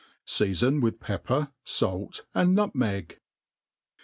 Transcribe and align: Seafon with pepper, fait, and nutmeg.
Seafon 0.25 0.81
with 0.81 0.99
pepper, 0.99 1.51
fait, 1.63 2.23
and 2.33 2.55
nutmeg. 2.55 3.19